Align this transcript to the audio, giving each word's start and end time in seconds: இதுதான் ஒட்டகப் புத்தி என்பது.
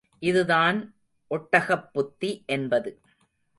இதுதான் 0.19 0.95
ஒட்டகப் 1.29 1.93
புத்தி 1.93 2.43
என்பது. 2.45 2.99